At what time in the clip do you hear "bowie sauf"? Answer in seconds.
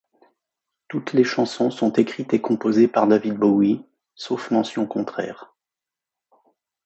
3.35-4.49